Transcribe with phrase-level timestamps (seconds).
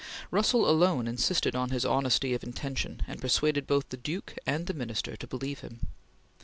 [0.31, 4.73] Russell alone insisted on his honesty of intention and persuaded both the Duke and the
[4.73, 5.81] Minister to believe him.